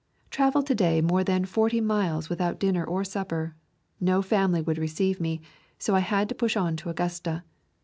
[0.31, 3.55] Traveled to day more than forty miles with out dinner or supper.
[3.99, 5.41] No family would re ceive me,
[5.77, 7.43] so I had to push on to Augusta.